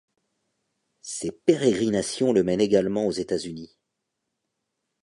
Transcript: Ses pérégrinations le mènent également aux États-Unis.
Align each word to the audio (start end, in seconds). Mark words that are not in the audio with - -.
Ses 1.03 1.31
pérégrinations 1.31 2.33
le 2.33 2.41
mènent 2.41 2.59
également 2.59 3.05
aux 3.05 3.11
États-Unis. 3.11 3.77